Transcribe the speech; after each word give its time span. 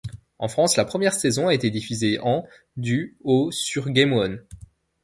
En 0.39 0.47
France, 0.47 0.77
la 0.77 0.85
première 0.85 1.13
saison 1.13 1.47
a 1.47 1.53
été 1.53 1.69
diffusée 1.69 2.17
en 2.23 2.43
du 2.75 3.19
au 3.23 3.51
sur 3.51 3.87
Game 3.91 4.13
One. 4.13 4.43